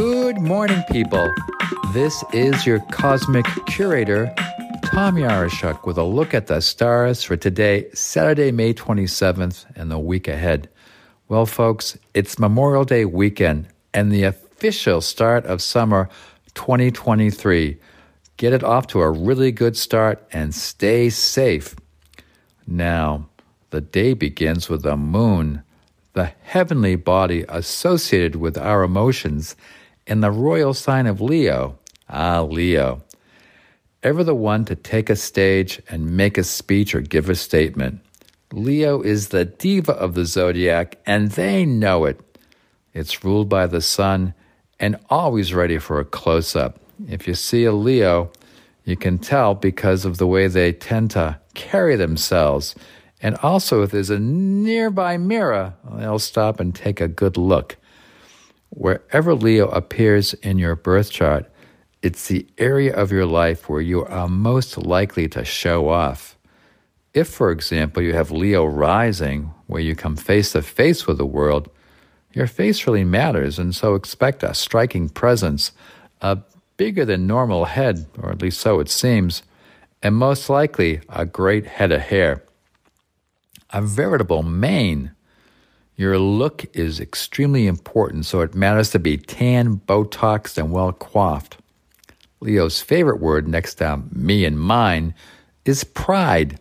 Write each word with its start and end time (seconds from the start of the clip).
Good 0.00 0.40
morning, 0.40 0.82
people. 0.90 1.30
This 1.92 2.24
is 2.32 2.64
your 2.64 2.80
cosmic 2.90 3.44
curator, 3.66 4.34
Tom 4.82 5.16
Yaroschuk, 5.16 5.84
with 5.84 5.98
a 5.98 6.04
look 6.04 6.32
at 6.32 6.46
the 6.46 6.62
stars 6.62 7.22
for 7.22 7.36
today, 7.36 7.90
Saturday, 7.92 8.50
May 8.50 8.72
27th, 8.72 9.66
and 9.76 9.90
the 9.90 9.98
week 9.98 10.26
ahead. 10.26 10.70
Well, 11.28 11.44
folks, 11.44 11.98
it's 12.14 12.38
Memorial 12.38 12.86
Day 12.86 13.04
weekend 13.04 13.68
and 13.92 14.10
the 14.10 14.22
official 14.22 15.02
start 15.02 15.44
of 15.44 15.60
summer 15.60 16.08
2023. 16.54 17.76
Get 18.38 18.54
it 18.54 18.64
off 18.64 18.86
to 18.86 19.02
a 19.02 19.10
really 19.10 19.52
good 19.52 19.76
start 19.76 20.26
and 20.32 20.54
stay 20.54 21.10
safe. 21.10 21.76
Now, 22.66 23.28
the 23.68 23.82
day 23.82 24.14
begins 24.14 24.70
with 24.70 24.82
the 24.82 24.96
moon, 24.96 25.62
the 26.14 26.32
heavenly 26.40 26.96
body 26.96 27.44
associated 27.50 28.36
with 28.36 28.56
our 28.56 28.82
emotions, 28.82 29.56
in 30.10 30.20
the 30.20 30.30
royal 30.32 30.74
sign 30.74 31.06
of 31.06 31.20
Leo. 31.20 31.78
Ah, 32.08 32.42
Leo. 32.42 33.00
Ever 34.02 34.24
the 34.24 34.34
one 34.34 34.64
to 34.64 34.74
take 34.74 35.08
a 35.08 35.14
stage 35.14 35.80
and 35.88 36.16
make 36.16 36.36
a 36.36 36.42
speech 36.42 36.94
or 36.96 37.00
give 37.00 37.30
a 37.30 37.36
statement. 37.36 38.00
Leo 38.52 39.00
is 39.02 39.28
the 39.28 39.44
diva 39.44 39.92
of 39.92 40.14
the 40.14 40.24
zodiac, 40.24 40.98
and 41.06 41.30
they 41.30 41.64
know 41.64 42.06
it. 42.06 42.20
It's 42.92 43.22
ruled 43.22 43.48
by 43.48 43.68
the 43.68 43.80
sun 43.80 44.34
and 44.80 44.98
always 45.08 45.54
ready 45.54 45.78
for 45.78 46.00
a 46.00 46.04
close 46.04 46.56
up. 46.56 46.80
If 47.08 47.28
you 47.28 47.34
see 47.34 47.64
a 47.64 47.72
Leo, 47.72 48.32
you 48.84 48.96
can 48.96 49.18
tell 49.18 49.54
because 49.54 50.04
of 50.04 50.18
the 50.18 50.26
way 50.26 50.48
they 50.48 50.72
tend 50.72 51.12
to 51.12 51.38
carry 51.54 51.94
themselves. 51.94 52.74
And 53.22 53.36
also, 53.36 53.82
if 53.82 53.92
there's 53.92 54.10
a 54.10 54.18
nearby 54.18 55.18
mirror, 55.18 55.74
they'll 55.88 56.18
stop 56.18 56.58
and 56.58 56.74
take 56.74 57.00
a 57.00 57.06
good 57.06 57.36
look. 57.36 57.76
Wherever 58.70 59.34
Leo 59.34 59.68
appears 59.68 60.34
in 60.34 60.58
your 60.58 60.76
birth 60.76 61.10
chart, 61.10 61.50
it's 62.02 62.28
the 62.28 62.46
area 62.56 62.94
of 62.94 63.12
your 63.12 63.26
life 63.26 63.68
where 63.68 63.80
you 63.80 64.04
are 64.04 64.28
most 64.28 64.78
likely 64.78 65.28
to 65.28 65.44
show 65.44 65.88
off. 65.88 66.38
If, 67.12 67.28
for 67.28 67.50
example, 67.50 68.02
you 68.02 68.14
have 68.14 68.30
Leo 68.30 68.64
rising, 68.64 69.52
where 69.66 69.82
you 69.82 69.94
come 69.94 70.16
face 70.16 70.52
to 70.52 70.62
face 70.62 71.06
with 71.06 71.18
the 71.18 71.26
world, 71.26 71.68
your 72.32 72.46
face 72.46 72.86
really 72.86 73.04
matters, 73.04 73.58
and 73.58 73.74
so 73.74 73.94
expect 73.94 74.42
a 74.42 74.54
striking 74.54 75.08
presence, 75.08 75.72
a 76.20 76.38
bigger 76.76 77.04
than 77.04 77.26
normal 77.26 77.64
head, 77.64 78.06
or 78.16 78.30
at 78.30 78.40
least 78.40 78.60
so 78.60 78.78
it 78.80 78.88
seems, 78.88 79.42
and 80.02 80.14
most 80.14 80.48
likely 80.48 81.00
a 81.08 81.26
great 81.26 81.66
head 81.66 81.90
of 81.90 82.00
hair. 82.00 82.44
A 83.70 83.82
veritable 83.82 84.42
mane. 84.42 85.10
Your 86.00 86.18
look 86.18 86.64
is 86.72 86.98
extremely 86.98 87.66
important, 87.66 88.24
so 88.24 88.40
it 88.40 88.54
matters 88.54 88.88
to 88.92 88.98
be 88.98 89.18
tan, 89.18 89.82
Botoxed, 89.86 90.56
and 90.56 90.72
well 90.72 90.94
coiffed. 90.94 91.58
Leo's 92.40 92.80
favorite 92.80 93.20
word 93.20 93.46
next 93.46 93.74
to 93.74 94.00
me 94.10 94.46
and 94.46 94.58
mine 94.58 95.12
is 95.66 95.84
pride. 95.84 96.58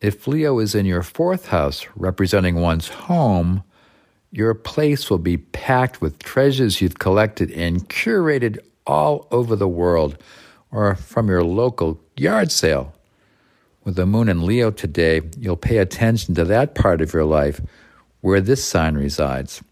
If 0.00 0.26
Leo 0.26 0.60
is 0.60 0.74
in 0.74 0.86
your 0.86 1.02
fourth 1.02 1.48
house, 1.48 1.86
representing 1.94 2.54
one's 2.54 2.88
home, 2.88 3.64
your 4.30 4.54
place 4.54 5.10
will 5.10 5.18
be 5.18 5.36
packed 5.36 6.00
with 6.00 6.18
treasures 6.18 6.80
you've 6.80 6.98
collected 6.98 7.50
and 7.50 7.86
curated 7.90 8.60
all 8.86 9.28
over 9.30 9.54
the 9.54 9.68
world 9.68 10.16
or 10.70 10.94
from 10.94 11.28
your 11.28 11.44
local 11.44 12.00
yard 12.16 12.50
sale. 12.50 12.94
With 13.84 13.96
the 13.96 14.06
moon 14.06 14.30
in 14.30 14.46
Leo 14.46 14.70
today, 14.70 15.20
you'll 15.36 15.56
pay 15.58 15.76
attention 15.76 16.34
to 16.36 16.46
that 16.46 16.74
part 16.74 17.02
of 17.02 17.12
your 17.12 17.26
life 17.26 17.60
where 18.22 18.40
this 18.40 18.64
sign 18.64 18.94
resides. 18.94 19.62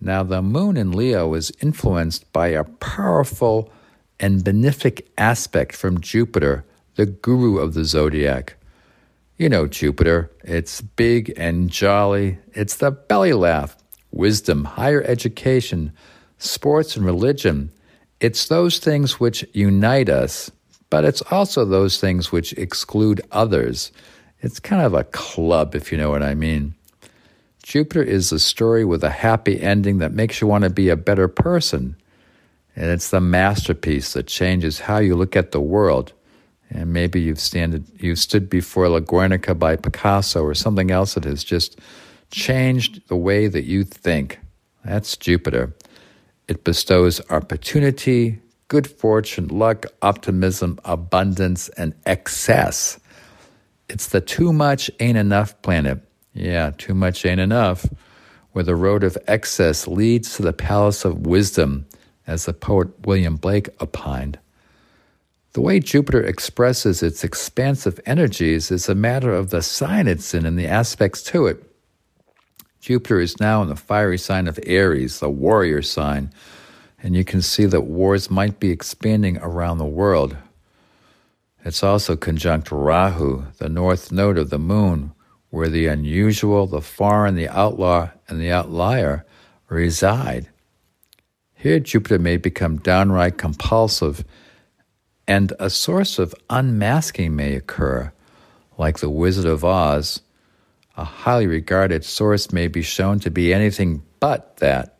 Now, 0.00 0.22
the 0.22 0.42
moon 0.42 0.76
in 0.76 0.92
Leo 0.92 1.34
is 1.34 1.50
influenced 1.60 2.30
by 2.32 2.48
a 2.48 2.64
powerful 2.64 3.72
and 4.20 4.42
benefic 4.42 5.06
aspect 5.16 5.74
from 5.74 6.00
Jupiter, 6.00 6.64
the 6.96 7.06
guru 7.06 7.58
of 7.58 7.74
the 7.74 7.84
zodiac. 7.84 8.54
You 9.38 9.48
know 9.48 9.68
Jupiter, 9.68 10.30
it's 10.42 10.80
big 10.80 11.32
and 11.36 11.70
jolly, 11.70 12.38
it's 12.54 12.76
the 12.76 12.90
belly 12.90 13.32
laugh, 13.32 13.76
wisdom, 14.10 14.64
higher 14.64 15.02
education, 15.02 15.92
sports, 16.38 16.96
and 16.96 17.06
religion. 17.06 17.70
It's 18.20 18.48
those 18.48 18.78
things 18.78 19.20
which 19.20 19.46
unite 19.52 20.08
us, 20.08 20.50
but 20.90 21.04
it's 21.04 21.22
also 21.30 21.64
those 21.64 22.00
things 22.00 22.32
which 22.32 22.52
exclude 22.54 23.20
others. 23.30 23.92
It's 24.40 24.58
kind 24.58 24.82
of 24.82 24.94
a 24.94 25.04
club, 25.04 25.76
if 25.76 25.92
you 25.92 25.98
know 25.98 26.10
what 26.10 26.22
I 26.22 26.34
mean. 26.34 26.74
Jupiter 27.68 28.02
is 28.02 28.32
a 28.32 28.38
story 28.38 28.82
with 28.82 29.04
a 29.04 29.10
happy 29.10 29.60
ending 29.60 29.98
that 29.98 30.14
makes 30.14 30.40
you 30.40 30.46
want 30.46 30.64
to 30.64 30.70
be 30.70 30.88
a 30.88 30.96
better 30.96 31.28
person. 31.28 31.94
And 32.74 32.86
it's 32.86 33.10
the 33.10 33.20
masterpiece 33.20 34.14
that 34.14 34.26
changes 34.26 34.80
how 34.80 34.96
you 34.96 35.14
look 35.14 35.36
at 35.36 35.50
the 35.52 35.60
world. 35.60 36.14
And 36.70 36.94
maybe 36.94 37.20
you've, 37.20 37.38
standed, 37.38 37.84
you've 37.98 38.20
stood 38.20 38.48
before 38.48 38.88
La 38.88 39.00
Guernica 39.00 39.54
by 39.54 39.76
Picasso 39.76 40.42
or 40.42 40.54
something 40.54 40.90
else 40.90 41.12
that 41.12 41.24
has 41.24 41.44
just 41.44 41.78
changed 42.30 43.06
the 43.08 43.16
way 43.16 43.48
that 43.48 43.64
you 43.64 43.84
think. 43.84 44.38
That's 44.82 45.14
Jupiter. 45.18 45.74
It 46.48 46.64
bestows 46.64 47.20
opportunity, 47.28 48.40
good 48.68 48.86
fortune, 48.86 49.48
luck, 49.48 49.84
optimism, 50.00 50.80
abundance, 50.86 51.68
and 51.76 51.92
excess. 52.06 52.98
It's 53.90 54.06
the 54.06 54.22
too 54.22 54.54
much 54.54 54.90
ain't 55.00 55.18
enough 55.18 55.60
planet. 55.60 56.07
Yeah, 56.38 56.70
too 56.78 56.94
much 56.94 57.26
ain't 57.26 57.40
enough. 57.40 57.84
Where 58.52 58.62
the 58.62 58.76
road 58.76 59.02
of 59.02 59.18
excess 59.26 59.88
leads 59.88 60.36
to 60.36 60.42
the 60.42 60.52
palace 60.52 61.04
of 61.04 61.26
wisdom, 61.26 61.86
as 62.28 62.44
the 62.44 62.52
poet 62.52 62.88
William 63.04 63.36
Blake 63.36 63.68
opined. 63.80 64.38
The 65.54 65.60
way 65.60 65.80
Jupiter 65.80 66.22
expresses 66.22 67.02
its 67.02 67.24
expansive 67.24 67.98
energies 68.06 68.70
is 68.70 68.88
a 68.88 68.94
matter 68.94 69.32
of 69.32 69.50
the 69.50 69.62
sign 69.62 70.06
it's 70.06 70.32
in 70.32 70.46
and 70.46 70.56
the 70.56 70.68
aspects 70.68 71.22
to 71.24 71.46
it. 71.46 71.64
Jupiter 72.80 73.18
is 73.18 73.40
now 73.40 73.60
in 73.62 73.68
the 73.68 73.74
fiery 73.74 74.18
sign 74.18 74.46
of 74.46 74.60
Aries, 74.64 75.18
the 75.18 75.28
warrior 75.28 75.82
sign, 75.82 76.30
and 77.02 77.16
you 77.16 77.24
can 77.24 77.42
see 77.42 77.64
that 77.66 77.80
wars 77.80 78.30
might 78.30 78.60
be 78.60 78.70
expanding 78.70 79.38
around 79.38 79.78
the 79.78 79.84
world. 79.84 80.36
It's 81.64 81.82
also 81.82 82.14
conjunct 82.14 82.70
Rahu, 82.70 83.46
the 83.58 83.68
north 83.68 84.12
node 84.12 84.38
of 84.38 84.50
the 84.50 84.58
moon, 84.60 85.12
where 85.50 85.68
the 85.68 85.86
unusual, 85.86 86.66
the 86.66 86.80
foreign, 86.80 87.34
the 87.34 87.48
outlaw, 87.48 88.10
and 88.28 88.40
the 88.40 88.50
outlier 88.50 89.24
reside. 89.68 90.48
Here, 91.54 91.80
Jupiter 91.80 92.18
may 92.18 92.36
become 92.36 92.78
downright 92.78 93.38
compulsive, 93.38 94.24
and 95.26 95.52
a 95.58 95.70
source 95.70 96.18
of 96.18 96.34
unmasking 96.48 97.34
may 97.34 97.54
occur, 97.54 98.12
like 98.76 98.98
the 98.98 99.10
Wizard 99.10 99.46
of 99.46 99.64
Oz. 99.64 100.20
A 100.96 101.04
highly 101.04 101.46
regarded 101.46 102.04
source 102.04 102.52
may 102.52 102.68
be 102.68 102.82
shown 102.82 103.18
to 103.20 103.30
be 103.30 103.52
anything 103.52 104.02
but 104.20 104.56
that. 104.58 104.98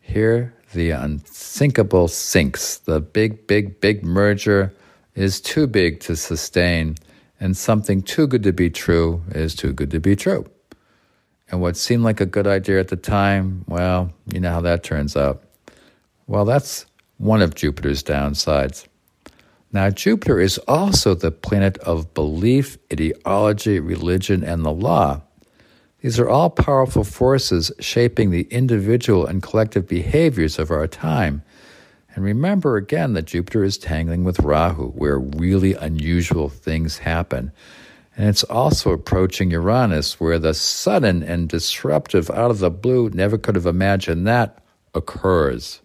Here, 0.00 0.54
the 0.72 0.90
unsinkable 0.90 2.08
sinks. 2.08 2.78
The 2.78 3.00
big, 3.00 3.46
big, 3.46 3.80
big 3.80 4.04
merger 4.04 4.74
is 5.14 5.40
too 5.40 5.66
big 5.66 6.00
to 6.00 6.16
sustain 6.16 6.96
and 7.40 7.56
something 7.56 8.02
too 8.02 8.26
good 8.26 8.42
to 8.42 8.52
be 8.52 8.70
true 8.70 9.22
is 9.32 9.54
too 9.54 9.72
good 9.72 9.90
to 9.90 10.00
be 10.00 10.16
true. 10.16 10.46
And 11.50 11.60
what 11.60 11.76
seemed 11.76 12.02
like 12.02 12.20
a 12.20 12.26
good 12.26 12.46
idea 12.46 12.78
at 12.80 12.88
the 12.88 12.96
time, 12.96 13.64
well, 13.66 14.12
you 14.26 14.40
know 14.40 14.52
how 14.52 14.60
that 14.60 14.82
turns 14.82 15.16
out. 15.16 15.42
Well, 16.26 16.44
that's 16.44 16.84
one 17.16 17.40
of 17.40 17.54
Jupiter's 17.54 18.02
downsides. 18.02 18.86
Now, 19.72 19.90
Jupiter 19.90 20.40
is 20.40 20.58
also 20.66 21.14
the 21.14 21.30
planet 21.30 21.78
of 21.78 22.12
belief, 22.14 22.78
ideology, 22.92 23.80
religion, 23.80 24.42
and 24.42 24.64
the 24.64 24.72
law. 24.72 25.22
These 26.00 26.18
are 26.18 26.28
all 26.28 26.48
powerful 26.48 27.04
forces 27.04 27.72
shaping 27.80 28.30
the 28.30 28.46
individual 28.50 29.26
and 29.26 29.42
collective 29.42 29.88
behaviors 29.88 30.58
of 30.58 30.70
our 30.70 30.86
time. 30.86 31.42
And 32.18 32.24
remember 32.24 32.76
again 32.76 33.12
that 33.12 33.26
Jupiter 33.26 33.62
is 33.62 33.78
tangling 33.78 34.24
with 34.24 34.40
Rahu, 34.40 34.88
where 34.88 35.20
really 35.20 35.74
unusual 35.74 36.48
things 36.48 36.98
happen. 36.98 37.52
And 38.16 38.28
it's 38.28 38.42
also 38.42 38.90
approaching 38.90 39.52
Uranus, 39.52 40.18
where 40.18 40.40
the 40.40 40.52
sudden 40.52 41.22
and 41.22 41.48
disruptive 41.48 42.28
out 42.28 42.50
of 42.50 42.58
the 42.58 42.72
blue, 42.72 43.08
never 43.10 43.38
could 43.38 43.54
have 43.54 43.66
imagined 43.66 44.26
that, 44.26 44.64
occurs. 44.94 45.80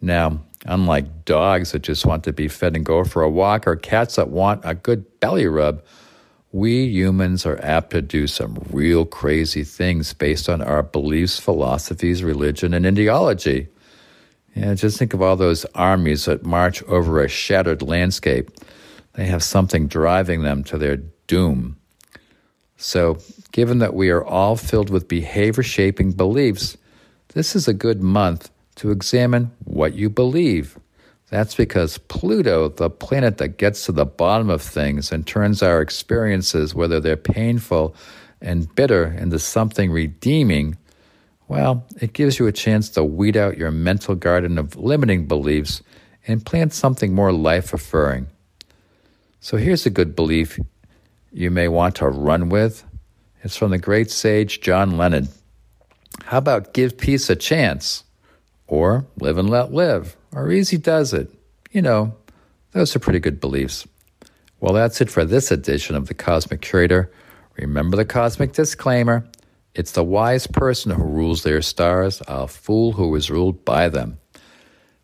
Now, 0.00 0.44
unlike 0.64 1.24
dogs 1.24 1.72
that 1.72 1.82
just 1.82 2.06
want 2.06 2.22
to 2.22 2.32
be 2.32 2.46
fed 2.46 2.76
and 2.76 2.86
go 2.86 3.02
for 3.02 3.22
a 3.22 3.28
walk, 3.28 3.66
or 3.66 3.74
cats 3.74 4.14
that 4.14 4.28
want 4.28 4.60
a 4.62 4.76
good 4.76 5.18
belly 5.18 5.48
rub, 5.48 5.82
we 6.52 6.84
humans 6.84 7.44
are 7.46 7.58
apt 7.64 7.90
to 7.90 8.00
do 8.00 8.28
some 8.28 8.64
real 8.70 9.04
crazy 9.06 9.64
things 9.64 10.12
based 10.14 10.48
on 10.48 10.62
our 10.62 10.84
beliefs, 10.84 11.40
philosophies, 11.40 12.22
religion, 12.22 12.72
and 12.72 12.86
ideology. 12.86 13.66
Yeah, 14.54 14.74
just 14.74 14.98
think 14.98 15.14
of 15.14 15.22
all 15.22 15.36
those 15.36 15.64
armies 15.74 16.26
that 16.26 16.44
march 16.44 16.82
over 16.84 17.22
a 17.22 17.28
shattered 17.28 17.82
landscape. 17.82 18.50
They 19.14 19.26
have 19.26 19.42
something 19.42 19.88
driving 19.88 20.42
them 20.42 20.64
to 20.64 20.78
their 20.78 20.98
doom. 21.26 21.76
So, 22.76 23.18
given 23.52 23.78
that 23.78 23.94
we 23.94 24.10
are 24.10 24.24
all 24.24 24.56
filled 24.56 24.90
with 24.90 25.08
behavior 25.08 25.62
shaping 25.62 26.12
beliefs, 26.12 26.76
this 27.34 27.54
is 27.54 27.68
a 27.68 27.74
good 27.74 28.02
month 28.02 28.50
to 28.76 28.90
examine 28.90 29.50
what 29.64 29.94
you 29.94 30.10
believe. 30.10 30.78
That's 31.30 31.54
because 31.54 31.96
Pluto, 31.96 32.68
the 32.68 32.90
planet 32.90 33.38
that 33.38 33.56
gets 33.56 33.86
to 33.86 33.92
the 33.92 34.04
bottom 34.04 34.50
of 34.50 34.60
things 34.60 35.12
and 35.12 35.26
turns 35.26 35.62
our 35.62 35.80
experiences, 35.80 36.74
whether 36.74 37.00
they're 37.00 37.16
painful 37.16 37.94
and 38.42 38.74
bitter, 38.74 39.06
into 39.06 39.38
something 39.38 39.90
redeeming, 39.90 40.76
well, 41.52 41.84
it 42.00 42.14
gives 42.14 42.38
you 42.38 42.46
a 42.46 42.52
chance 42.52 42.88
to 42.88 43.04
weed 43.04 43.36
out 43.36 43.58
your 43.58 43.70
mental 43.70 44.14
garden 44.14 44.56
of 44.56 44.74
limiting 44.74 45.26
beliefs 45.26 45.82
and 46.26 46.46
plant 46.46 46.72
something 46.72 47.14
more 47.14 47.30
life 47.30 47.74
affirming. 47.74 48.26
So 49.40 49.58
here's 49.58 49.84
a 49.84 49.90
good 49.90 50.16
belief 50.16 50.58
you 51.30 51.50
may 51.50 51.68
want 51.68 51.96
to 51.96 52.08
run 52.08 52.48
with. 52.48 52.84
It's 53.42 53.54
from 53.54 53.70
the 53.70 53.76
great 53.76 54.10
sage 54.10 54.62
John 54.62 54.96
Lennon. 54.96 55.28
How 56.24 56.38
about 56.38 56.72
give 56.72 56.96
peace 56.96 57.28
a 57.28 57.36
chance? 57.36 58.04
Or 58.66 59.04
live 59.20 59.36
and 59.36 59.50
let 59.50 59.74
live? 59.74 60.16
Or 60.34 60.50
easy 60.50 60.78
does 60.78 61.12
it? 61.12 61.30
You 61.70 61.82
know, 61.82 62.14
those 62.70 62.96
are 62.96 62.98
pretty 62.98 63.20
good 63.20 63.40
beliefs. 63.40 63.86
Well, 64.60 64.72
that's 64.72 65.02
it 65.02 65.10
for 65.10 65.26
this 65.26 65.50
edition 65.50 65.96
of 65.96 66.06
the 66.08 66.14
Cosmic 66.14 66.62
Curator. 66.62 67.12
Remember 67.58 67.98
the 67.98 68.06
cosmic 68.06 68.54
disclaimer 68.54 69.28
it's 69.74 69.92
the 69.92 70.04
wise 70.04 70.46
person 70.46 70.92
who 70.92 71.02
rules 71.02 71.42
their 71.42 71.62
stars, 71.62 72.22
a 72.28 72.46
fool 72.46 72.92
who 72.92 73.14
is 73.14 73.30
ruled 73.30 73.64
by 73.64 73.88
them. 73.88 74.18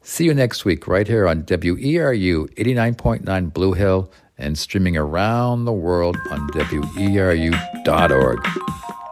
See 0.02 0.24
you 0.24 0.34
next 0.34 0.64
week, 0.64 0.86
right 0.86 1.06
here 1.06 1.26
on 1.26 1.42
WERU 1.42 2.54
89.9 2.54 3.52
Blue 3.52 3.72
Hill 3.72 4.10
and 4.36 4.56
streaming 4.58 4.96
around 4.96 5.64
the 5.64 5.72
world 5.72 6.16
on 6.30 6.48
WERU.org. 6.50 8.38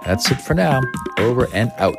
That's 0.05 0.31
it 0.31 0.41
for 0.41 0.55
now. 0.55 0.81
Over 1.19 1.49
and 1.53 1.73
out. 1.79 1.97